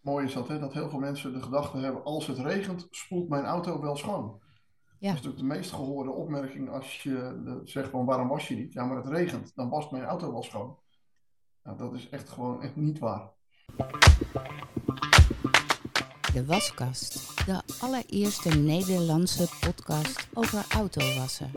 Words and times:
Mooi 0.00 0.26
is 0.26 0.32
dat, 0.32 0.48
hè? 0.48 0.58
Dat 0.58 0.72
heel 0.72 0.90
veel 0.90 0.98
mensen 0.98 1.32
de 1.32 1.42
gedachte 1.42 1.78
hebben, 1.78 2.04
als 2.04 2.26
het 2.26 2.38
regent, 2.38 2.86
spoelt 2.90 3.28
mijn 3.28 3.44
auto 3.44 3.80
wel 3.80 3.96
schoon. 3.96 4.40
Ja. 4.98 5.08
Dat 5.08 5.18
is 5.18 5.24
natuurlijk 5.24 5.38
de 5.38 5.56
meest 5.58 5.72
gehoorde 5.72 6.10
opmerking 6.10 6.70
als 6.70 7.02
je 7.02 7.42
eh, 7.46 7.52
zegt 7.64 7.90
van 7.90 8.04
waarom 8.04 8.28
was 8.28 8.48
je 8.48 8.56
niet? 8.56 8.72
Ja, 8.72 8.84
maar 8.84 8.96
het 8.96 9.06
regent, 9.06 9.52
dan 9.54 9.68
was 9.68 9.90
mijn 9.90 10.04
auto 10.04 10.32
wel 10.32 10.42
schoon. 10.42 10.78
Nou, 11.62 11.78
dat 11.78 11.94
is 11.94 12.08
echt 12.08 12.28
gewoon 12.28 12.62
echt 12.62 12.76
niet 12.76 12.98
waar. 12.98 13.30
De 16.32 16.46
Waskast, 16.46 17.46
de 17.46 17.62
allereerste 17.80 18.48
Nederlandse 18.48 19.48
podcast 19.60 20.28
over 20.34 20.64
autowassen. 20.68 21.50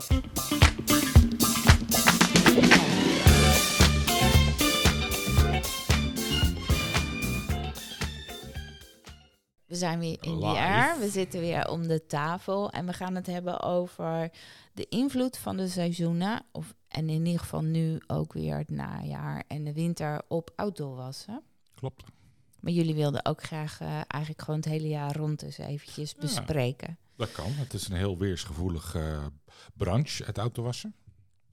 We 9.74 9.80
zijn 9.80 9.98
weer 9.98 10.16
in 10.20 10.34
Live. 10.38 10.52
jaar. 10.54 10.98
We 10.98 11.08
zitten 11.08 11.40
weer 11.40 11.68
om 11.68 11.86
de 11.88 12.06
tafel 12.06 12.70
en 12.70 12.86
we 12.86 12.92
gaan 12.92 13.14
het 13.14 13.26
hebben 13.26 13.60
over 13.62 14.30
de 14.72 14.86
invloed 14.88 15.36
van 15.38 15.56
de 15.56 15.68
seizoenen. 15.68 16.42
Of, 16.52 16.74
en 16.88 17.08
in 17.08 17.24
ieder 17.26 17.40
geval 17.40 17.62
nu 17.62 18.00
ook 18.06 18.32
weer 18.32 18.56
het 18.58 18.70
najaar 18.70 19.44
en 19.48 19.64
de 19.64 19.72
winter 19.72 20.22
op 20.28 20.50
autowassen. 20.56 21.42
Klopt. 21.74 22.04
Maar 22.60 22.72
jullie 22.72 22.94
wilden 22.94 23.24
ook 23.24 23.42
graag 23.42 23.80
eh, 23.80 23.88
eigenlijk 24.06 24.42
gewoon 24.42 24.60
het 24.60 24.68
hele 24.68 24.88
jaar 24.88 25.16
rond 25.16 25.42
eens 25.42 25.58
eventjes 25.58 26.10
Ja. 26.12 26.20
bespreken. 26.20 26.98
Dat 27.16 27.32
kan. 27.32 27.52
Het 27.52 27.74
is 27.74 27.88
een 27.88 27.96
heel 27.96 28.18
weersgevoelig 28.18 28.94
eh, 28.94 29.24
branche, 29.74 30.24
het 30.24 30.38
autowassen. 30.38 30.94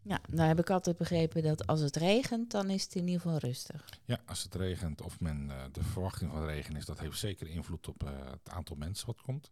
Ja, 0.03 0.19
nou 0.29 0.47
heb 0.47 0.59
ik 0.59 0.69
altijd 0.69 0.97
begrepen 0.97 1.43
dat 1.43 1.67
als 1.67 1.79
het 1.79 1.95
regent, 1.95 2.51
dan 2.51 2.69
is 2.69 2.83
het 2.83 2.95
in 2.95 3.07
ieder 3.07 3.21
geval 3.21 3.37
rustig. 3.37 3.89
Ja, 4.05 4.19
als 4.25 4.43
het 4.43 4.55
regent 4.55 5.01
of 5.01 5.19
men 5.19 5.49
eh, 5.49 5.57
de 5.71 5.83
verwachting 5.83 6.31
van 6.31 6.45
regen 6.45 6.75
is, 6.75 6.85
dat 6.85 6.99
heeft 6.99 7.19
zeker 7.19 7.47
invloed 7.47 7.87
op 7.87 8.03
eh, 8.03 8.09
het 8.31 8.49
aantal 8.49 8.75
mensen 8.75 9.07
wat 9.07 9.21
komt. 9.21 9.51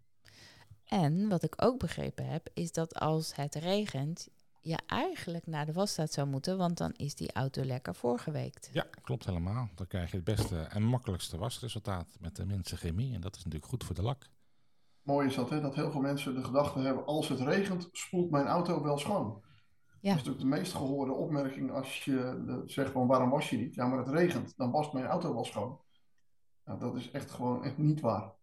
En 0.85 1.27
wat 1.27 1.43
ik 1.43 1.53
ook 1.63 1.79
begrepen 1.79 2.25
heb, 2.25 2.49
is 2.53 2.71
dat 2.71 2.95
als 2.95 3.35
het 3.35 3.55
regent, 3.55 4.27
je 4.61 4.77
eigenlijk 4.85 5.47
naar 5.47 5.65
de 5.65 5.73
wasstraat 5.73 6.13
zou 6.13 6.27
moeten, 6.27 6.57
want 6.57 6.77
dan 6.77 6.91
is 6.91 7.15
die 7.15 7.33
auto 7.33 7.63
lekker 7.63 7.95
voorgeweekt. 7.95 8.69
Ja, 8.73 8.85
klopt 9.01 9.25
helemaal. 9.25 9.69
Dan 9.75 9.87
krijg 9.87 10.09
je 10.11 10.15
het 10.15 10.25
beste 10.25 10.59
en 10.59 10.83
makkelijkste 10.83 11.37
wasresultaat 11.37 12.17
met 12.19 12.35
de 12.35 12.45
minste 12.45 12.77
chemie. 12.77 13.13
En 13.13 13.21
dat 13.21 13.35
is 13.35 13.43
natuurlijk 13.43 13.71
goed 13.71 13.83
voor 13.83 13.95
de 13.95 14.01
lak. 14.01 14.29
Mooi 15.01 15.27
is 15.27 15.35
dat, 15.35 15.49
hè? 15.49 15.61
Dat 15.61 15.75
heel 15.75 15.91
veel 15.91 16.01
mensen 16.01 16.35
de 16.35 16.43
gedachte 16.43 16.79
hebben, 16.79 17.05
als 17.05 17.27
het 17.27 17.39
regent, 17.39 17.89
spoelt 17.91 18.31
mijn 18.31 18.45
auto 18.45 18.83
wel 18.83 18.97
schoon. 18.97 19.41
Ja. 20.01 20.09
Dat 20.09 20.19
is 20.19 20.27
natuurlijk 20.27 20.39
de 20.39 20.59
meest 20.59 20.73
gehoorde 20.73 21.13
opmerking 21.13 21.71
als 21.71 22.03
je 22.03 22.63
zegt 22.65 22.91
van 22.91 23.07
waarom 23.07 23.29
was 23.29 23.49
je 23.49 23.57
niet? 23.57 23.75
Ja, 23.75 23.87
maar 23.87 23.97
het 23.97 24.07
regent, 24.07 24.57
dan 24.57 24.71
was 24.71 24.91
mijn 24.91 25.05
auto 25.05 25.33
wel 25.33 25.45
schoon. 25.45 25.79
Nou, 26.65 26.79
dat 26.79 26.95
is 26.95 27.11
echt 27.11 27.31
gewoon 27.31 27.63
echt 27.63 27.77
niet 27.77 27.99
waar. 27.99 28.33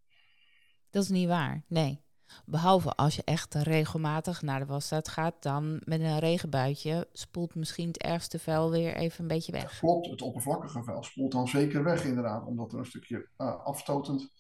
Dat 0.91 1.03
is 1.03 1.09
niet 1.09 1.29
waar, 1.29 1.65
nee. 1.69 2.05
Behalve 2.45 2.95
als 2.95 3.17
je 3.17 3.23
echt 3.25 3.55
regelmatig 3.55 4.43
naar 4.43 4.61
de 4.61 4.67
wasstraat 4.67 5.09
gaat, 5.09 5.43
dan 5.43 5.83
met 5.85 6.01
een 6.01 6.19
regenbuitje 6.19 7.09
spoelt 7.13 7.55
misschien 7.55 7.87
het 7.87 8.03
ergste 8.03 8.39
vuil 8.39 8.71
weer 8.71 8.97
even 8.97 9.21
een 9.21 9.29
beetje 9.29 9.53
weg. 9.53 9.79
Klopt, 9.79 10.11
het 10.11 10.23
oppervlakkige 10.23 10.83
vuil 10.83 11.03
spoelt 11.03 11.33
dan 11.33 11.49
zeker 11.49 11.85
weg 11.85 12.05
inderdaad, 12.05 12.47
omdat 12.47 12.73
er 12.73 12.79
een 12.79 12.87
stukje 12.87 13.29
eh, 13.37 13.65
afstotend, 13.65 14.33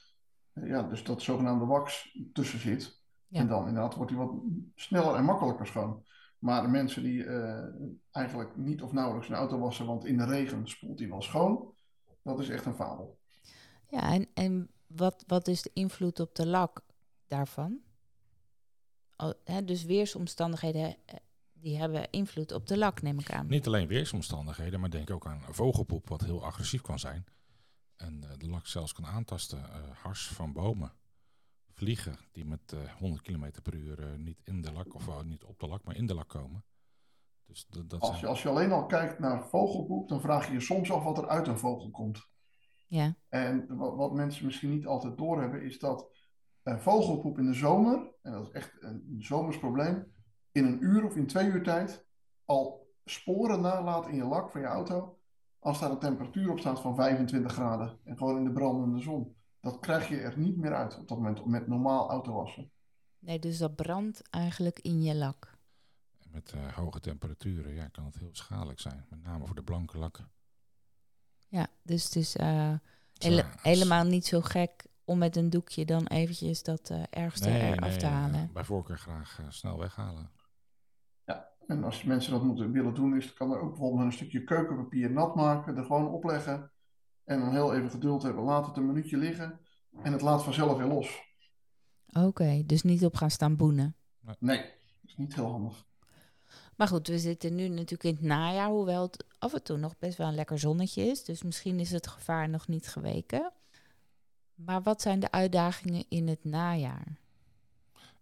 eh, 0.52 0.68
ja, 0.68 0.82
dus 0.82 1.04
dat 1.04 1.22
zogenaamde 1.22 1.64
wax 1.64 2.18
tussen 2.32 2.60
zit. 2.60 3.04
Ja. 3.26 3.40
En 3.40 3.48
dan 3.48 3.68
inderdaad 3.68 3.94
wordt 3.94 4.10
hij 4.10 4.20
wat 4.20 4.34
sneller 4.74 5.14
en 5.14 5.24
makkelijker 5.24 5.66
schoon. 5.66 6.04
Maar 6.46 6.62
de 6.62 6.68
mensen 6.68 7.02
die 7.02 7.24
eh, 7.24 7.64
eigenlijk 8.10 8.56
niet 8.56 8.82
of 8.82 8.92
nauwelijks 8.92 9.28
een 9.28 9.34
auto 9.34 9.58
wassen, 9.58 9.86
want 9.86 10.04
in 10.04 10.16
de 10.16 10.24
regen 10.24 10.68
spoelt 10.68 10.98
hij 10.98 11.08
wel 11.08 11.22
schoon, 11.22 11.74
dat 12.22 12.40
is 12.40 12.48
echt 12.48 12.64
een 12.64 12.74
fabel. 12.74 13.18
Ja, 13.88 14.12
en, 14.12 14.26
en 14.34 14.70
wat, 14.86 15.24
wat 15.26 15.48
is 15.48 15.62
de 15.62 15.70
invloed 15.72 16.20
op 16.20 16.34
de 16.34 16.46
lak 16.46 16.80
daarvan? 17.26 17.80
Oh, 19.16 19.32
hè, 19.44 19.64
dus 19.64 19.84
weersomstandigheden 19.84 20.96
eh, 21.06 21.16
die 21.52 21.78
hebben 21.78 22.10
invloed 22.10 22.52
op 22.52 22.66
de 22.66 22.78
lak, 22.78 23.02
neem 23.02 23.18
ik 23.18 23.32
aan. 23.32 23.46
Niet 23.46 23.66
alleen 23.66 23.88
weersomstandigheden, 23.88 24.80
maar 24.80 24.90
denk 24.90 25.10
ook 25.10 25.26
aan 25.26 25.42
vogelpoep, 25.48 26.08
wat 26.08 26.24
heel 26.24 26.44
agressief 26.44 26.80
kan 26.80 26.98
zijn. 26.98 27.24
En 27.96 28.24
eh, 28.24 28.38
de 28.38 28.48
lak 28.48 28.66
zelfs 28.66 28.92
kan 28.92 29.06
aantasten. 29.06 29.58
eh, 29.58 29.80
hars 30.02 30.28
van 30.28 30.52
bomen. 30.52 30.92
Vliegen 31.76 32.16
die 32.32 32.44
met 32.44 32.72
eh 32.72 32.92
100 32.92 33.22
km 33.22 33.50
per 33.62 33.74
uur 33.74 33.98
eh, 34.00 34.18
niet 34.18 34.40
in 34.44 34.60
de 34.60 34.72
lak, 34.72 34.94
of 34.94 35.08
eh, 35.08 35.22
niet 35.22 35.44
op 35.44 35.58
de 35.60 35.66
lak, 35.66 35.84
maar 35.84 35.96
in 35.96 36.06
de 36.06 36.14
lak 36.14 36.28
komen. 36.28 36.64
Dus 37.46 37.66
dat, 37.66 37.90
dat 37.90 38.00
Als 38.00 38.10
je, 38.10 38.16
zijn, 38.16 38.30
als 38.30 38.42
je 38.42 38.48
alleen 38.48 38.72
al 38.72 38.86
kijkt 38.86 39.18
naar 39.18 39.48
vogelpoep, 39.48 40.08
dan 40.08 40.20
vraag 40.20 40.46
je 40.46 40.52
je 40.52 40.60
soms 40.60 40.92
af 40.92 41.04
wat 41.04 41.18
er 41.18 41.28
uit 41.28 41.46
een 41.46 41.58
vogel 41.58 41.90
komt. 41.90 42.28
Ja, 42.86 43.16
En 43.28 43.76
wat, 43.76 43.96
wat 43.96 44.12
mensen 44.12 44.44
misschien 44.44 44.70
niet 44.70 44.86
altijd 44.86 45.16
doorhebben, 45.16 45.62
is 45.62 45.78
dat 45.78 46.10
eh, 46.62 46.78
vogelpoep 46.78 47.38
in 47.38 47.46
de 47.46 47.54
zomer, 47.54 48.14
en 48.22 48.32
dat 48.32 48.42
is 48.42 48.50
echt 48.50 48.82
een 48.82 49.16
zomers 49.18 49.58
probleem, 49.58 50.12
in 50.52 50.64
een 50.64 50.82
uur 50.84 51.04
of 51.04 51.16
in 51.16 51.26
twee 51.26 51.46
uur 51.46 51.62
tijd 51.62 52.06
al 52.44 52.86
sporen 53.04 53.60
nalaat 53.60 54.08
in 54.08 54.16
je 54.16 54.24
lak 54.24 54.50
van 54.50 54.60
je 54.60 54.66
auto, 54.66 55.18
als 55.58 55.80
daar 55.80 55.90
een 55.90 55.98
temperatuur 55.98 56.50
op 56.50 56.58
staat 56.58 56.80
van 56.80 56.94
25 56.94 57.52
graden 57.52 57.98
en 58.04 58.16
gewoon 58.16 58.36
in 58.36 58.44
de 58.44 58.52
brandende 58.52 59.00
zon. 59.00 59.36
Dat 59.66 59.80
krijg 59.80 60.08
je 60.08 60.20
er 60.20 60.38
niet 60.38 60.56
meer 60.56 60.74
uit 60.74 60.98
op 60.98 61.08
dat 61.08 61.18
moment 61.18 61.46
met 61.46 61.66
normaal 61.66 62.10
autowassen. 62.10 62.70
nee, 63.18 63.38
dus 63.38 63.58
dat 63.58 63.76
brandt 63.76 64.22
eigenlijk 64.30 64.78
in 64.80 65.02
je 65.02 65.14
lak. 65.14 65.54
met 66.30 66.52
eh, 66.52 66.72
hoge 66.72 67.00
temperaturen 67.00 67.74
ja, 67.74 67.88
kan 67.88 68.04
het 68.04 68.18
heel 68.18 68.34
schadelijk 68.34 68.80
zijn. 68.80 69.06
Met 69.10 69.22
name 69.22 69.46
voor 69.46 69.54
de 69.54 69.62
blanke 69.62 69.98
lak. 69.98 70.18
Ja, 71.48 71.66
dus 71.82 72.04
het 72.04 72.16
is 72.16 72.36
eh, 72.36 72.72
als- 73.18 73.42
helemaal 73.62 74.04
niet 74.04 74.26
zo 74.26 74.40
gek 74.40 74.86
om 75.04 75.18
met 75.18 75.36
een 75.36 75.50
doekje 75.50 75.84
dan 75.84 76.06
eventjes 76.06 76.62
dat 76.62 76.90
eh, 76.90 77.02
ergste 77.10 77.48
Nee, 77.48 77.72
eraf 77.72 77.88
nee, 77.88 77.98
te 77.98 78.06
halen. 78.06 78.50
bij 78.52 78.64
voorkeur 78.64 78.98
graag 78.98 79.40
snel 79.48 79.78
weghalen. 79.78 80.30
En 81.66 81.84
als 81.84 82.04
mensen 82.04 82.32
dat 82.32 82.42
moeten 82.42 82.72
willen 82.72 82.94
doen, 82.94 83.16
is, 83.16 83.32
kan 83.32 83.52
er 83.52 83.60
ook 83.60 83.68
bijvoorbeeld 83.70 84.04
een 84.04 84.12
stukje 84.12 84.44
keukenpapier 84.44 85.10
nat 85.10 85.34
maken, 85.34 85.76
er 85.76 85.84
gewoon 85.84 86.08
opleggen 86.08 86.70
en 87.26 87.40
dan 87.40 87.52
heel 87.52 87.74
even 87.74 87.90
geduld 87.90 88.22
hebben. 88.22 88.44
Laat 88.44 88.66
het 88.66 88.76
een 88.76 88.86
minuutje 88.86 89.16
liggen 89.16 89.60
en 90.02 90.12
het 90.12 90.20
laat 90.20 90.44
vanzelf 90.44 90.76
weer 90.78 90.86
los. 90.86 91.24
Oké, 92.12 92.62
dus 92.66 92.82
niet 92.82 93.04
op 93.04 93.16
gaan 93.16 93.30
staan 93.30 93.56
boenen. 93.56 93.96
Nee, 94.38 94.58
dat 94.58 94.70
is 95.04 95.16
niet 95.16 95.34
heel 95.34 95.50
handig. 95.50 95.84
Maar 96.76 96.88
goed, 96.88 97.08
we 97.08 97.18
zitten 97.18 97.54
nu 97.54 97.68
natuurlijk 97.68 98.04
in 98.04 98.14
het 98.14 98.22
najaar, 98.22 98.68
hoewel 98.68 99.02
het 99.02 99.24
af 99.38 99.54
en 99.54 99.62
toe 99.62 99.76
nog 99.76 99.98
best 99.98 100.18
wel 100.18 100.28
een 100.28 100.34
lekker 100.34 100.58
zonnetje 100.58 101.02
is. 101.02 101.24
Dus 101.24 101.42
misschien 101.42 101.80
is 101.80 101.90
het 101.90 102.06
gevaar 102.06 102.48
nog 102.48 102.68
niet 102.68 102.88
geweken. 102.88 103.52
Maar 104.54 104.82
wat 104.82 105.02
zijn 105.02 105.20
de 105.20 105.30
uitdagingen 105.30 106.04
in 106.08 106.28
het 106.28 106.44
najaar? 106.44 107.18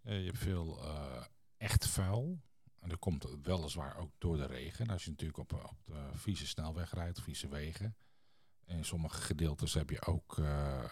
Eh, 0.03 0.19
je 0.19 0.26
hebt 0.26 0.38
veel 0.38 0.82
eh, 0.82 1.25
echt 1.56 1.86
vuil. 1.86 2.38
En 2.81 2.88
dat 2.88 2.98
komt 2.98 3.26
weliswaar 3.42 3.97
ook 3.97 4.10
door 4.19 4.36
de 4.36 4.47
regen. 4.47 4.88
Als 4.88 5.04
je 5.04 5.10
natuurlijk 5.10 5.38
op, 5.38 5.53
op 5.53 5.76
de 5.84 6.10
vieze 6.12 6.47
snelweg 6.47 6.94
rijdt, 6.94 7.21
vieze 7.21 7.48
wegen. 7.48 7.97
En 8.67 8.77
in 8.77 8.85
sommige 8.85 9.21
gedeeltes 9.23 9.75
heb 9.75 9.91
je 9.91 10.07
ook 10.07 10.39
eh, 10.39 10.85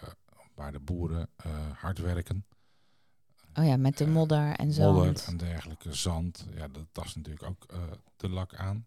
waar 0.55 0.71
de 0.71 0.79
boeren 0.79 1.29
eh, 1.35 1.71
hard 1.73 1.97
werken. 1.97 2.45
Oh 3.53 3.65
ja, 3.65 3.77
met 3.77 3.97
de 3.97 4.03
Eh, 4.03 4.11
modder 4.11 4.53
en 4.55 4.71
zand. 4.71 4.95
Modder 4.95 5.23
en 5.27 5.37
dergelijke, 5.37 5.93
zand. 5.93 6.47
Ja, 6.55 6.67
dat 6.67 6.85
tast 6.91 7.15
natuurlijk 7.15 7.45
ook 7.49 7.63
eh, 7.71 7.77
de 8.15 8.29
lak 8.29 8.55
aan. 8.55 8.85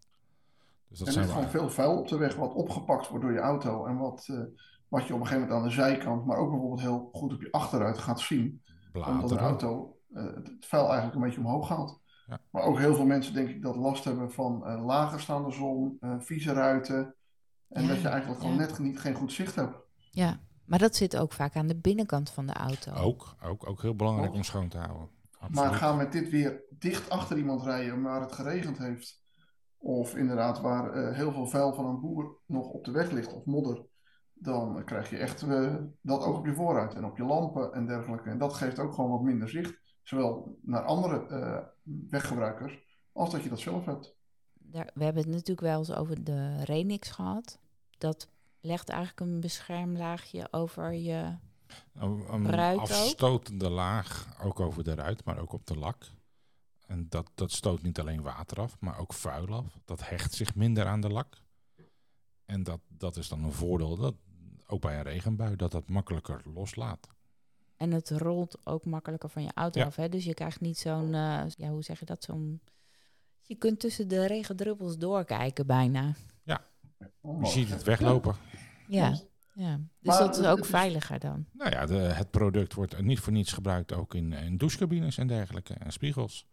Dus 0.87 0.97
dat 0.99 1.07
er 1.07 1.13
zijn 1.13 1.25
ligt 1.25 1.37
gewoon 1.37 1.51
veel 1.51 1.69
vuil 1.69 1.97
op 1.99 2.07
de 2.07 2.17
weg 2.17 2.35
wat 2.35 2.53
opgepakt 2.53 3.07
wordt 3.07 3.23
door 3.23 3.33
je 3.33 3.39
auto 3.39 3.85
en 3.85 3.97
wat, 3.97 4.27
eh, 4.31 4.39
wat 4.87 5.07
je 5.07 5.13
op 5.13 5.19
een 5.19 5.27
gegeven 5.27 5.47
moment 5.47 5.51
aan 5.51 5.67
de 5.67 5.73
zijkant, 5.75 6.25
maar 6.25 6.37
ook 6.37 6.49
bijvoorbeeld 6.49 6.81
heel 6.81 7.09
goed 7.13 7.33
op 7.33 7.41
je 7.41 7.51
achteruit 7.51 7.97
gaat 7.97 8.19
zien. 8.19 8.63
Omdat 8.93 9.31
een 9.31 9.37
bladeren. 9.37 9.39
auto 9.39 9.97
eh, 10.13 10.23
het 10.23 10.65
vuil 10.65 10.85
eigenlijk 10.85 11.15
een 11.15 11.21
beetje 11.21 11.39
omhoog 11.39 11.69
haalt. 11.69 12.01
Ja. 12.25 12.39
Maar 12.49 12.63
ook 12.63 12.77
heel 12.79 12.95
veel 12.95 13.05
mensen 13.05 13.33
denk 13.33 13.49
ik 13.49 13.61
dat 13.61 13.75
last 13.75 14.03
hebben 14.03 14.31
van 14.31 14.65
eh 14.65 14.85
lager 14.85 15.19
staande 15.19 15.51
zon, 15.51 15.97
eh, 15.99 16.15
vieze 16.19 16.53
ruiten. 16.53 17.15
En 17.69 17.81
Ja, 17.81 17.87
dat 17.87 18.01
je 18.01 18.07
eigenlijk 18.07 18.41
gewoon 18.41 18.55
ja. 18.55 18.61
net 18.65 18.79
niet, 18.79 18.99
geen 18.99 19.13
goed 19.13 19.31
zicht 19.31 19.55
hebt. 19.55 19.75
Ja, 20.11 20.39
maar 20.65 20.79
dat 20.79 20.95
zit 20.95 21.17
ook 21.17 21.33
vaak 21.33 21.55
aan 21.55 21.67
de 21.67 21.75
binnenkant 21.75 22.29
van 22.29 22.45
de 22.45 22.53
auto. 22.53 22.93
Ook, 22.93 23.35
ook, 23.43 23.69
ook 23.69 23.81
heel 23.81 23.95
belangrijk 23.95 24.29
Ook. 24.29 24.35
om 24.35 24.43
schoon 24.43 24.67
te 24.69 24.77
houden. 24.77 25.09
Maar 25.51 25.73
ga 25.73 25.95
met 25.95 26.11
dit 26.11 26.29
weer 26.29 26.61
dicht 26.69 27.09
achter 27.09 27.37
iemand 27.37 27.63
rijden 27.63 28.01
waar 28.01 28.21
het 28.21 28.31
geregend 28.31 28.77
heeft. 28.77 29.21
Of 29.77 30.15
inderdaad 30.15 30.61
waar 30.61 30.93
eh, 30.93 31.15
heel 31.15 31.31
veel 31.31 31.47
vuil 31.47 31.73
van 31.73 31.85
een 31.85 31.99
boer 31.99 32.37
nog 32.45 32.69
op 32.69 32.85
de 32.85 32.91
weg 32.91 33.11
ligt 33.11 33.33
of 33.33 33.45
modder. 33.45 33.85
Dan 34.33 34.83
krijg 34.85 35.09
je 35.09 35.17
echt 35.17 35.41
eh, 35.41 35.75
dat 36.01 36.23
ook 36.23 36.37
op 36.37 36.45
je 36.45 36.53
voorruit 36.53 36.93
en 36.93 37.05
op 37.05 37.17
je 37.17 37.23
lampen 37.23 37.73
en 37.73 37.85
dergelijke. 37.85 38.29
En 38.29 38.37
dat 38.37 38.53
geeft 38.53 38.79
ook 38.79 38.93
gewoon 38.93 39.11
wat 39.11 39.21
minder 39.21 39.49
zicht. 39.49 39.79
Zowel 40.03 40.57
naar 40.61 40.83
andere 40.83 41.27
eh, 41.27 41.63
weggebruikers 42.09 42.79
als 43.11 43.31
dat 43.31 43.43
je 43.43 43.49
dat 43.49 43.59
zelf 43.59 43.85
hebt. 43.85 44.16
Daar, 44.71 44.89
we 44.93 45.03
hebben 45.03 45.23
het 45.23 45.31
natuurlijk 45.31 45.61
wel 45.61 45.77
eens 45.79 45.91
over 45.91 46.23
de 46.23 46.63
Renix 46.63 47.09
gehad. 47.09 47.59
Dat 47.97 48.27
legt 48.61 48.89
eigenlijk 48.89 49.19
een 49.19 49.39
beschermlaagje 49.39 50.47
over 50.51 50.93
je. 50.93 51.35
Een, 51.93 52.33
een 52.33 52.49
Ruit 52.49 52.77
ook? 52.77 52.81
afstotende 52.83 53.69
laag, 53.69 54.35
ook 54.43 54.59
over 54.59 54.83
de 54.83 54.93
ruit, 54.95 55.23
maar 55.23 55.37
ook 55.39 55.53
op 55.53 55.65
de 55.67 55.77
lak. 55.77 56.11
En 56.87 57.05
dat, 57.09 57.29
dat 57.35 57.51
stoot 57.51 57.81
niet 57.81 57.99
alleen 57.99 58.21
water 58.21 58.61
af, 58.61 58.79
maar 58.79 58.97
ook 58.99 59.13
vuil 59.13 59.47
af. 59.47 59.79
Dat 59.85 60.09
hecht 60.09 60.33
zich 60.33 60.55
minder 60.55 60.85
aan 60.85 61.01
de 61.01 61.09
lak. 61.09 61.41
En 62.45 62.63
dat, 62.63 62.79
dat 62.87 63.15
is 63.17 63.27
dan 63.27 63.43
een 63.43 63.51
voordeel. 63.51 63.95
Dat 63.95 64.15
ook 64.67 64.81
bij 64.81 64.97
een 64.97 65.03
regenbui, 65.03 65.55
dat 65.55 65.71
dat 65.71 65.89
makkelijker 65.89 66.41
loslaat. 66.53 67.07
En 67.77 67.91
het 67.91 68.09
rolt 68.09 68.57
ook 68.63 68.85
makkelijker 68.85 69.29
van 69.29 69.43
je 69.43 69.51
auto 69.53 69.79
Ja. 69.79 69.85
af. 69.85 69.95
Hè? 69.95 70.09
Dus 70.09 70.23
je 70.25 70.33
krijgt 70.33 70.61
niet 70.61 70.77
zo'n, 70.77 71.13
eh, 71.13 71.43
ja, 71.57 71.69
hoe 71.69 71.83
zeg 71.83 71.99
je 71.99 72.05
dat? 72.05 72.23
Zo'n. 72.23 72.61
Je 73.47 73.55
kunt 73.55 73.79
tussen 73.79 74.07
de 74.07 74.25
regendruppels 74.25 74.97
doorkijken 74.97 75.65
bijna. 75.67 76.13
Je 76.43 76.59
Onmogelijk. 77.21 77.53
ziet 77.53 77.69
het 77.69 77.83
weglopen. 77.83 78.35
Ja, 78.87 79.19
ja. 79.53 79.75
Dus 79.75 79.87
Maar 80.01 80.19
dat 80.19 80.37
is 80.37 80.45
ook 80.45 80.65
veiliger 80.65 81.19
dan. 81.19 81.45
Nou 81.51 81.71
ja, 81.71 81.85
de, 81.85 81.93
het 81.93 82.31
product 82.31 82.73
wordt 82.73 83.01
niet 83.01 83.19
voor 83.19 83.33
niets 83.33 83.53
gebruikt 83.53 83.93
ook 83.93 84.13
in, 84.13 84.33
in 84.33 84.57
douchecabines 84.57 85.17
en 85.17 85.27
dergelijke. 85.27 85.73
En 85.73 85.91
spiegels. 85.91 86.45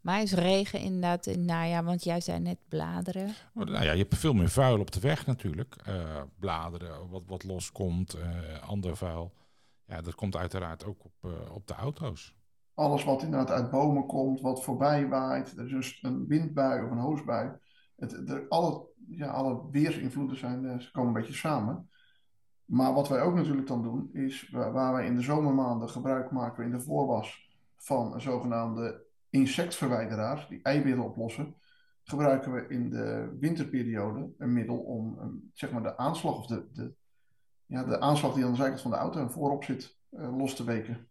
Maar 0.00 0.22
is 0.22 0.32
regen 0.32 0.80
inderdaad 0.80 1.26
in 1.26 1.38
het 1.38 1.46
najaar, 1.46 1.84
want 1.84 2.04
jij 2.04 2.20
zei 2.20 2.38
net 2.38 2.58
bladeren. 2.68 3.34
Oh, 3.54 3.64
Nou 3.64 3.84
ja, 3.84 3.92
je 3.92 3.98
hebt 4.02 4.16
veel 4.16 4.32
meer 4.32 4.48
vuil 4.48 4.80
op 4.80 4.90
de 4.90 5.00
weg 5.00 5.26
natuurlijk. 5.26 5.76
Eh, 5.84 6.22
bladeren, 6.38 7.08
wat, 7.08 7.22
wat 7.26 7.44
loskomt, 7.44 8.14
eh 8.14 8.68
ander 8.68 8.96
vuil. 8.96 9.32
Ja, 9.86 10.00
dat 10.00 10.14
komt 10.14 10.36
uiteraard 10.36 10.84
ook 10.84 11.04
op, 11.04 11.12
eh, 11.20 11.54
op 11.54 11.66
de 11.66 11.74
auto's. 11.74 12.34
Alles 12.80 13.04
wat 13.04 13.22
inderdaad 13.22 13.50
uit 13.50 13.70
bomen 13.70 14.06
komt, 14.06 14.40
wat 14.40 14.64
voorbij 14.64 15.08
waait. 15.08 15.56
Er 15.56 15.64
is 15.66 15.72
een, 15.72 15.82
s- 15.82 15.98
een 16.02 16.26
windbui 16.26 16.84
of 16.84 16.90
een 16.90 16.98
hoosbui. 16.98 17.50
Het, 17.96 18.48
alle, 18.48 18.86
ja, 19.08 19.30
alle 19.30 19.70
weersinvloeden 19.70 20.36
zijn, 20.36 20.66
eh, 20.66 20.78
ze 20.78 20.90
komen 20.90 21.08
een 21.08 21.20
beetje 21.20 21.34
samen. 21.34 21.90
Maar 22.64 22.94
wat 22.94 23.08
wij 23.08 23.20
ook 23.20 23.34
natuurlijk 23.34 23.66
dan 23.66 23.82
doen, 23.82 24.10
is 24.12 24.50
waar, 24.50 24.92
wij 24.92 25.06
in 25.06 25.14
de 25.14 25.22
zomermaanden 25.22 25.88
gebruik 25.88 26.30
maken 26.30 26.64
in 26.64 26.70
de 26.70 26.80
voorwas 26.80 27.50
van 27.76 28.20
zogenaamde 28.20 29.02
insectverwijderaars, 29.30 30.48
die 30.48 30.62
eiwitten 30.62 31.04
oplossen, 31.04 31.54
gebruiken 32.02 32.52
we 32.52 32.66
in 32.68 32.90
de 32.90 33.36
winterperiode 33.40 34.30
een 34.38 34.52
middel 34.52 34.78
om 34.78 35.18
ehm, 35.18 35.30
zeg 35.52 35.72
maar 35.72 35.82
de 35.82 35.96
aanslag 35.96 36.36
of 36.38 36.46
de, 36.46 36.68
de, 36.72 36.92
ja, 37.66 37.84
de 37.84 38.00
aanslag 38.00 38.34
die 38.34 38.44
aan 38.44 38.50
de 38.50 38.56
zijkant 38.56 38.80
van 38.80 38.90
de 38.90 38.96
auto 38.96 39.20
en 39.20 39.30
voorop 39.30 39.64
zit, 39.64 39.98
eh, 40.10 40.36
los 40.36 40.54
te 40.56 40.64
weken. 40.64 41.09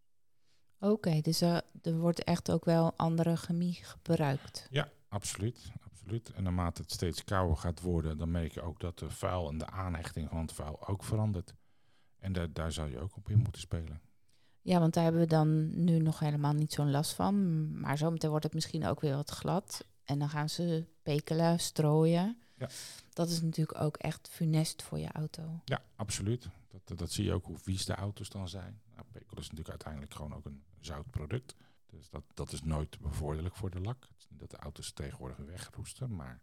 Oké, 0.79 1.21
dus 1.21 1.41
er, 1.41 1.61
er 1.81 1.97
wordt 1.97 2.23
echt 2.23 2.51
ook 2.51 2.65
wel 2.65 2.93
andere 2.95 3.35
chemie 3.37 3.79
gebruikt. 3.81 4.67
Ja, 4.71 4.89
absoluut, 5.09 5.71
absoluut. 5.83 6.29
En 6.29 6.43
naarmate 6.43 6.81
het 6.81 6.91
steeds 6.91 7.23
kouder 7.23 7.57
gaat 7.57 7.81
worden, 7.81 8.17
dan 8.17 8.31
merk 8.31 8.53
je 8.53 8.61
ook 8.61 8.79
dat 8.79 8.99
de 8.99 9.09
vuil 9.09 9.49
en 9.49 9.57
de 9.57 9.67
aanhechting 9.67 10.29
van 10.29 10.41
het 10.41 10.53
vuil 10.53 10.87
ook 10.87 11.03
verandert. 11.03 11.53
En 12.19 12.33
daar, 12.33 12.53
daar 12.53 12.71
zou 12.71 12.91
je 12.91 12.99
ook 12.99 13.15
op 13.15 13.29
in 13.29 13.37
moeten 13.37 13.61
spelen. 13.61 14.01
Ja, 14.61 14.79
want 14.79 14.93
daar 14.93 15.03
hebben 15.03 15.21
we 15.21 15.27
dan 15.27 15.83
nu 15.83 15.99
nog 15.99 16.19
helemaal 16.19 16.53
niet 16.53 16.73
zo'n 16.73 16.91
last 16.91 17.13
van. 17.13 17.79
Maar 17.79 17.97
zometeen 17.97 18.29
wordt 18.29 18.45
het 18.45 18.53
misschien 18.53 18.85
ook 18.85 19.01
weer 19.01 19.15
wat 19.15 19.29
glad. 19.29 19.85
En 20.03 20.19
dan 20.19 20.29
gaan 20.29 20.49
ze 20.49 20.85
pekelen, 21.01 21.59
strooien. 21.59 22.37
Ja. 22.57 22.69
Dat 23.13 23.29
is 23.29 23.41
natuurlijk 23.41 23.81
ook 23.81 23.97
echt 23.97 24.27
funest 24.29 24.83
voor 24.83 24.99
je 24.99 25.11
auto. 25.11 25.61
Ja, 25.65 25.81
absoluut. 25.95 26.49
Dat, 26.67 26.97
dat 26.97 27.11
zie 27.11 27.25
je 27.25 27.33
ook 27.33 27.45
hoe 27.45 27.57
vies 27.57 27.85
de 27.85 27.95
auto's 27.95 28.29
dan 28.29 28.49
zijn. 28.49 28.81
Nou, 28.95 29.05
pekel 29.11 29.37
is 29.37 29.43
natuurlijk 29.43 29.69
uiteindelijk 29.69 30.13
gewoon 30.13 30.35
ook 30.35 30.45
een 30.45 30.63
zout 30.85 31.09
product. 31.09 31.55
Dus 31.89 32.09
dat, 32.09 32.23
dat 32.33 32.51
is 32.51 32.63
nooit 32.63 32.99
bevorderlijk 32.99 33.55
voor 33.55 33.69
de 33.69 33.81
lak. 33.81 34.01
Het 34.01 34.17
is 34.17 34.27
niet 34.29 34.39
dat 34.39 34.51
de 34.51 34.57
auto's 34.57 34.93
tegenwoordig 34.93 35.37
wegroesten, 35.37 36.15
maar 36.15 36.41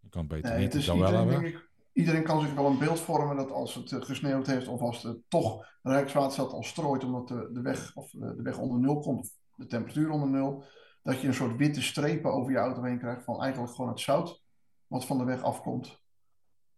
je 0.00 0.08
kan 0.08 0.20
het 0.20 0.30
beter 0.30 0.50
Nee, 0.50 0.58
niet 0.58 0.72
het 0.72 0.80
is 0.80 0.86
dan 0.86 0.98
wel 0.98 1.08
iedereen, 1.08 1.28
hebben. 1.28 1.50
ik, 1.50 1.68
iedereen 1.92 2.22
kan 2.22 2.40
zich 2.40 2.54
wel 2.54 2.66
een 2.66 2.78
beeld 2.78 3.00
vormen 3.00 3.36
dat 3.36 3.50
als 3.50 3.74
het 3.74 3.92
eh, 3.92 4.00
gesneeuwd 4.00 4.46
heeft 4.46 4.68
of 4.68 4.80
als 4.80 5.02
het 5.02 5.18
toch 5.28 5.66
Rijkswaterstaat 5.82 6.52
al 6.52 6.62
strooit 6.62 7.04
omdat 7.04 7.28
de, 7.28 7.50
de, 7.52 7.60
weg, 7.60 7.96
of 7.96 8.14
eh, 8.14 8.20
de 8.20 8.42
weg 8.42 8.58
onder 8.58 8.78
nul 8.78 9.00
komt, 9.00 9.20
of 9.20 9.56
de 9.56 9.66
temperatuur 9.66 10.10
onder 10.10 10.28
nul, 10.28 10.64
dat 11.02 11.20
je 11.20 11.26
een 11.26 11.34
soort 11.34 11.56
witte 11.56 11.82
strepen 11.82 12.32
over 12.32 12.52
je 12.52 12.58
auto 12.58 12.82
heen 12.82 12.98
krijgt 12.98 13.24
van 13.24 13.42
eigenlijk 13.42 13.74
gewoon 13.74 13.90
het 13.90 14.00
zout 14.00 14.42
wat 14.86 15.06
van 15.06 15.18
de 15.18 15.24
weg 15.24 15.42
afkomt. 15.42 16.02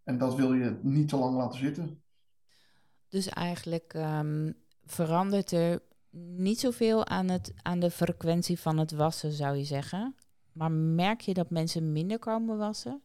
En 0.05 0.19
dat 0.19 0.35
wil 0.35 0.53
je 0.53 0.79
niet 0.83 1.09
te 1.09 1.17
lang 1.17 1.37
laten 1.37 1.59
zitten. 1.59 2.03
Dus 3.09 3.29
eigenlijk 3.29 3.95
ehm, 3.95 4.53
verandert 4.85 5.53
er 5.53 5.83
niet 6.17 6.61
zoveel 6.61 7.07
aan, 7.07 7.29
het, 7.29 7.53
aan 7.63 7.81
de 7.81 7.91
frequentie 7.91 8.59
van 8.59 8.79
het 8.79 8.91
wassen, 8.91 9.33
zou 9.33 9.57
je 9.57 9.65
zeggen. 9.65 10.15
Maar 10.53 10.73
merk 10.73 11.21
je 11.21 11.35
dat 11.35 11.51
mensen 11.51 11.93
minder 11.93 12.19
komen 12.19 12.59
wassen 12.59 13.03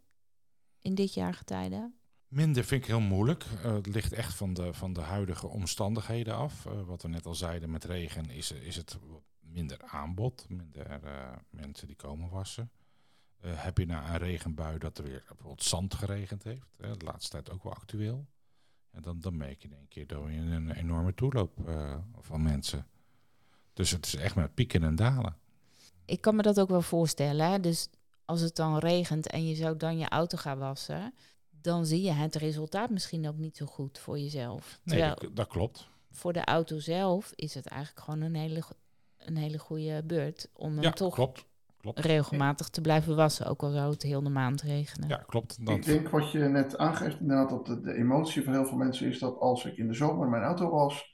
in 0.81 0.95
dit 0.95 1.13
jaargetijde? 1.13 1.91
Minder 2.27 2.63
vind 2.63 2.81
ik 2.81 2.87
heel 2.87 2.99
moeilijk. 2.99 3.43
Eh, 3.43 3.73
het 3.73 3.87
ligt 3.87 4.13
echt 4.13 4.33
van 4.33 4.53
de, 4.53 4.73
van 4.73 4.93
de 4.93 5.01
huidige 5.01 5.47
omstandigheden 5.47 6.35
af. 6.35 6.65
Eh, 6.65 6.81
wat 6.81 7.01
we 7.01 7.07
net 7.07 7.25
al 7.25 7.35
zeiden, 7.35 7.71
met 7.71 7.83
regen 7.83 8.29
is, 8.29 8.51
is 8.51 8.75
het 8.75 8.97
minder 9.39 9.81
aanbod. 9.81 10.45
Minder 10.49 10.87
eh, 11.03 11.31
mensen 11.49 11.87
die 11.87 11.95
komen 11.95 12.29
wassen. 12.29 12.71
Heb 13.41 13.77
je 13.77 13.85
na 13.85 14.09
een 14.13 14.17
regenbui 14.17 14.77
dat 14.77 14.97
er 14.97 15.03
weer 15.03 15.23
bijvoorbeeld 15.27 15.63
zand 15.63 15.93
geregend 15.93 16.43
heeft. 16.43 16.77
Hè, 16.77 16.97
de 16.97 17.05
laatste 17.05 17.29
tijd 17.29 17.51
ook 17.51 17.63
wel 17.63 17.73
actueel. 17.73 18.27
En 18.91 19.01
dan, 19.01 19.19
dan 19.19 19.37
merk 19.37 19.61
je 19.61 19.67
in 19.67 19.73
één 19.73 19.87
keer 19.87 20.05
je 20.07 20.15
een 20.15 20.71
enorme 20.71 21.13
toeloop 21.13 21.59
van 22.19 22.43
mensen. 22.43 22.87
Dus 23.73 23.91
het 23.91 24.05
is 24.05 24.15
echt 24.15 24.35
met 24.35 24.53
pieken 24.53 24.83
en 24.83 24.95
dalen. 24.95 25.35
Ik 26.05 26.21
kan 26.21 26.35
me 26.35 26.41
dat 26.41 26.59
ook 26.59 26.69
wel 26.69 26.81
voorstellen. 26.81 27.51
Hè? 27.51 27.59
Dus 27.59 27.89
als 28.25 28.41
het 28.41 28.55
dan 28.55 28.77
regent 28.77 29.27
en 29.27 29.47
je 29.47 29.55
zou 29.55 29.77
dan 29.77 29.97
je 29.97 30.09
auto 30.09 30.37
gaan 30.37 30.57
wassen, 30.57 31.13
dan 31.61 31.85
zie 31.85 32.01
je 32.01 32.11
het 32.11 32.35
resultaat 32.35 32.89
misschien 32.89 33.27
ook 33.27 33.37
niet 33.37 33.57
zo 33.57 33.65
goed 33.65 33.99
voor 33.99 34.19
jezelf. 34.19 34.79
Nee, 34.83 34.97
Terwijl 34.97 35.15
dat, 35.21 35.35
dat 35.35 35.47
klopt. 35.47 35.87
voor 36.11 36.33
de 36.33 36.45
auto 36.45 36.79
zelf 36.79 37.31
is 37.35 37.53
het 37.53 37.65
eigenlijk 37.67 38.05
gewoon 38.05 38.21
een 38.21 38.35
hele, 38.35 38.63
een 39.17 39.37
hele 39.37 39.57
goede 39.57 40.03
beurt 40.05 40.49
om 40.53 40.73
hem 40.73 40.81
Ja, 40.83 40.91
toch 40.91 41.13
klopt. 41.13 41.45
klopt. 41.77 41.99
regelmatig 41.99 42.69
te 42.69 42.81
blijven 42.81 43.15
wassen, 43.15 43.45
ook 43.45 43.63
al 43.63 43.71
zou 43.71 43.91
het 43.91 44.01
heel 44.03 44.23
de 44.23 44.29
maand 44.29 44.61
regenen. 44.61 45.09
Ja, 45.09 45.17
klopt. 45.17 45.57
Ik 45.63 45.85
denk 45.85 46.09
wat 46.09 46.31
je 46.31 46.39
net 46.39 46.77
aangeeft, 46.77 47.19
inderdaad, 47.19 47.49
dat 47.49 47.65
de, 47.65 47.81
de 47.81 47.93
emotie 47.93 48.43
van 48.43 48.53
heel 48.53 48.65
veel 48.65 48.77
mensen 48.77 49.07
is 49.07 49.19
dat 49.19 49.39
als 49.39 49.65
ik 49.65 49.77
in 49.77 49.87
de 49.87 49.93
zomer 49.93 50.27
mijn 50.29 50.43
auto 50.43 50.69
was 50.69 51.09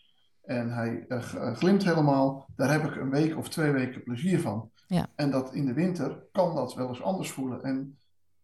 en 0.47 0.71
hij 0.71 1.05
eh, 1.07 1.33
eh, 1.33 1.55
glimt 1.55 1.83
helemaal, 1.83 2.47
daar 2.55 2.71
heb 2.71 2.83
ik 2.83 2.95
een 2.95 3.09
week 3.09 3.37
of 3.37 3.49
twee 3.49 3.71
weken 3.71 4.03
plezier 4.03 4.39
van. 4.39 4.71
Ja. 4.87 5.09
En 5.15 5.31
dat 5.31 5.53
in 5.53 5.65
de 5.65 5.73
winter 5.73 6.23
kan 6.31 6.55
dat 6.55 6.75
wel 6.75 6.87
eens 6.87 7.01
anders 7.01 7.31
voelen. 7.31 7.63
En 7.63 7.99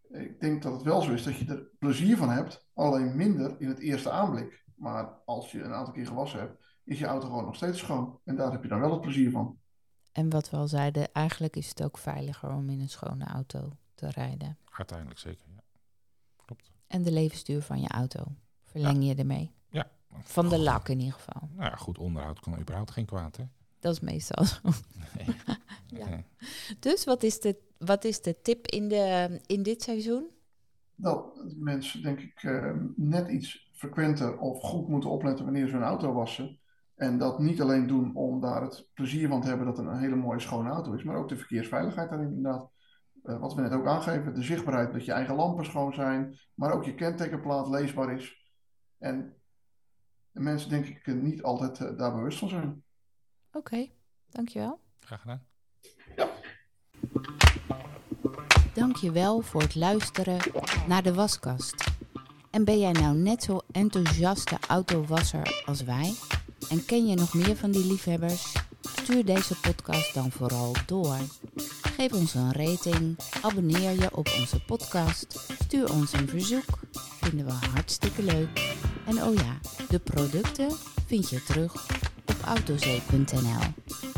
ik 0.10 0.40
denk 0.40 0.64
dat 0.64 0.74
het 0.74 0.82
wel 0.82 1.02
zo 1.02 1.12
is 1.12 1.24
dat 1.24 1.36
je 1.36 1.46
er 1.46 1.68
plezier 1.80 2.18
van 2.18 2.30
hebt, 2.30 2.68
alleen 2.74 3.16
minder 3.16 3.56
in 3.60 3.68
het 3.68 3.80
eerste 3.80 4.12
aanblik. 4.12 4.64
Maar 4.76 5.10
als 5.26 5.52
je 5.52 5.62
een 5.62 5.74
aantal 5.74 5.94
keer 5.94 6.08
gewassen 6.08 6.40
hebt, 6.40 6.64
is 6.84 7.00
je 7.00 7.06
auto 7.06 7.28
gewoon 7.28 7.46
nog 7.46 7.56
steeds 7.56 7.80
schoon. 7.80 8.20
En 8.24 8.36
daar 8.36 8.52
heb 8.52 8.64
je 8.64 8.70
dan 8.70 8.80
wel 8.80 8.92
het 8.92 9.02
plezier 9.02 9.32
van. 9.32 9.58
En 10.12 10.30
wat 10.30 10.50
we 10.50 10.58
al 10.58 10.68
zeiden, 10.68 11.12
eigenlijk 11.12 11.56
is 11.56 11.70
het 11.70 11.84
ook 11.84 11.98
veiliger 11.98 12.50
om 12.50 12.70
in 12.70 12.82
een 12.82 12.90
schone 12.90 13.26
auto 13.26 13.72
te 13.96 14.10
rijden. 14.10 14.58
uiteindelijk 14.70 15.20
zeker, 15.20 15.46
ja. 15.56 15.64
Klopt. 16.46 16.72
En 16.88 17.04
de 17.04 17.12
levensduur 17.12 17.62
van 17.62 17.82
je 17.82 17.88
auto 17.88 18.24
verleng 18.64 19.06
je 19.06 19.16
ermee. 19.16 19.52
Van 20.22 20.50
de 20.50 20.60
lak 20.60 20.90
in 20.90 21.00
ieder 21.00 21.14
geval. 21.14 21.50
Nou 21.56 21.70
ja, 21.70 21.76
goed 21.76 21.98
onderhoud 21.98 22.40
kan 22.40 22.60
überhaupt 22.60 22.92
geen 22.92 23.06
kwaad, 23.06 23.36
hè? 23.36 23.44
Dat 23.80 23.94
is 23.94 24.00
meestal 24.00 24.46
zo. 24.46 24.60
Nee. 25.16 25.36
Ja. 25.88 26.10
Nee. 26.10 26.26
Dus 26.80 27.04
wat 27.04 27.24
is 27.24 27.40
de, 27.40 27.58
wat 27.78 28.04
is 28.04 28.22
de 28.22 28.42
tip 28.42 28.68
in, 28.68 28.88
de, 28.88 29.40
in 29.46 29.64
dit 29.64 29.82
seizoen? 29.82 30.34
dat 30.96 31.44
mensen, 31.58 32.02
denk 32.02 32.20
ik, 32.20 32.44
eh, 32.44 32.72
net 32.96 33.30
iets 33.30 33.72
frequenter 33.74 34.38
of 34.38 34.62
goed 34.62 34.88
moeten 34.88 35.10
opletten 35.10 35.46
wanneer 35.46 35.68
ze 35.68 35.74
hun 35.74 35.84
auto 35.84 36.14
wassen. 36.14 36.60
En 36.96 37.18
dat 37.18 37.40
niet 37.40 37.62
alleen 37.62 37.88
doen 37.88 38.16
om 38.16 38.42
daar 38.42 38.62
het 38.62 38.90
plezier 38.94 39.28
van 39.28 39.42
te 39.42 39.48
hebben 39.48 39.66
dat 39.66 39.78
het 39.78 39.86
een 39.86 40.00
hele 40.00 40.16
mooie 40.16 40.40
schone 40.40 40.70
auto 40.70 40.94
is, 40.94 41.04
maar 41.04 41.16
ook 41.16 41.30
de 41.30 41.38
verkeersveiligheid 41.38 42.10
daarin 42.10 42.34
inderdaad. 42.34 42.70
Eh, 43.24 43.40
wat 43.40 43.54
we 43.54 43.62
net 43.62 43.72
ook 43.72 43.88
aangeven, 43.88 44.34
de 44.34 44.44
zichtbaarheid, 44.44 44.94
dat 44.94 45.06
je 45.06 45.12
eigen 45.12 45.36
lampen 45.36 45.66
schoon 45.66 45.94
zijn, 45.94 46.40
maar 46.54 46.74
ook 46.74 46.84
je 46.84 46.96
kentekenplaat 46.96 47.70
leesbaar 47.70 48.14
is. 48.14 48.52
En 48.98 49.34
mensen, 50.42 50.70
denk 50.70 50.86
ik, 50.86 51.22
niet 51.22 51.44
altijd 51.44 51.80
eh, 51.80 51.98
daar 51.98 52.16
bewust 52.16 52.40
van 52.40 52.50
zijn. 52.50 52.84
Oké, 53.52 53.90
dankjewel. 54.30 54.80
Graag 55.00 55.22
gedaan. 55.22 55.46
Dankjewel 58.74 59.42
voor 59.42 59.62
het 59.62 59.76
luisteren 59.76 60.40
naar 60.88 61.04
de 61.04 61.14
waskast. 61.14 61.92
En 62.52 62.64
ben 62.66 62.80
jij 62.80 62.92
nou 62.92 63.16
net 63.16 63.44
zo 63.44 63.60
enthousiaste 63.72 64.58
autowasser 64.68 65.64
als 65.66 65.84
wij? 65.84 66.14
En 66.70 66.86
ken 66.86 67.08
je 67.08 67.16
nog 67.16 67.34
meer 67.34 67.56
van 67.56 67.72
die 67.72 67.86
liefhebbers? 67.86 68.56
Stuur 68.82 69.26
deze 69.26 69.60
podcast 69.60 70.14
dan 70.14 70.32
vooral 70.32 70.76
door. 70.86 71.18
Geef 71.82 72.14
ons 72.14 72.34
een 72.34 72.52
rating, 72.52 73.18
abonneer 73.42 73.92
je 73.92 74.16
op 74.16 74.30
onze 74.40 74.64
podcast, 74.66 75.40
stuur 75.64 75.94
ons 75.94 76.14
een 76.14 76.28
verzoek. 76.28 76.80
Vinden 77.22 77.46
we 77.46 77.52
hartstikke 77.52 78.24
leuk. 78.24 78.83
En 79.06 79.24
oh 79.24 79.34
ja, 79.34 79.60
de 79.90 80.00
producten 80.00 80.72
vind 81.06 81.30
je 81.30 81.44
terug 81.44 81.88
op 82.26 82.38
autozee.nl. 82.46 84.13